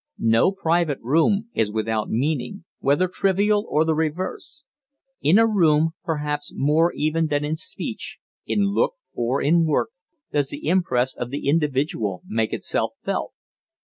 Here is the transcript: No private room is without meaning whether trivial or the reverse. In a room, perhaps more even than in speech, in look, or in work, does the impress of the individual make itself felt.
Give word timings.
No 0.17 0.51
private 0.51 0.97
room 1.01 1.49
is 1.53 1.71
without 1.71 2.09
meaning 2.09 2.65
whether 2.79 3.07
trivial 3.07 3.67
or 3.69 3.85
the 3.85 3.93
reverse. 3.93 4.63
In 5.21 5.37
a 5.37 5.45
room, 5.45 5.91
perhaps 6.03 6.51
more 6.55 6.91
even 6.93 7.27
than 7.27 7.45
in 7.45 7.55
speech, 7.55 8.17
in 8.47 8.71
look, 8.71 8.95
or 9.13 9.43
in 9.43 9.63
work, 9.63 9.89
does 10.31 10.49
the 10.49 10.65
impress 10.67 11.13
of 11.13 11.29
the 11.29 11.47
individual 11.47 12.23
make 12.27 12.51
itself 12.51 12.93
felt. 13.03 13.33